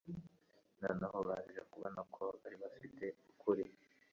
Noneho 0.81 1.17
baje 1.27 1.59
kubona 1.71 1.99
ko 2.13 2.23
bari 2.41 2.57
bafite 2.63 3.05
ukuri 3.31 3.63